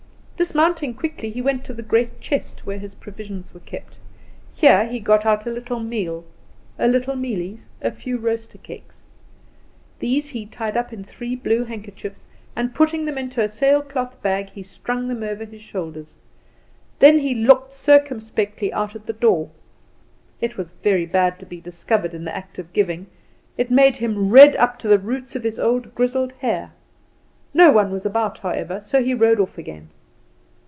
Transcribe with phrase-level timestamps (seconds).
[0.41, 3.99] Dismounting quickly, he went to the great chest where his provisions were kept.
[4.55, 6.25] Here he got out a little meal,
[6.79, 9.03] a little mealies, a few roaster cakes.
[9.99, 12.23] These he tied up in three blue handkerchiefs,
[12.55, 16.15] and putting them into a sailcloth bag, he strung them over his shoulders.
[16.97, 19.51] Then he looked circumspectly out at the door.
[20.41, 23.05] It was very bad to be discovered in the act of giving;
[23.59, 26.71] it made him red up to the roots of his old grizzled hair.
[27.53, 29.89] No one was about, however, so he rode off again.